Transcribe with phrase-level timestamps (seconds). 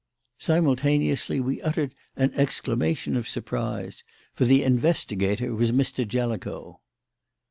[0.39, 6.07] Simultaneously we uttered an exclamation of surprise; for the investigator was Mr.
[6.07, 6.81] Jellicoe.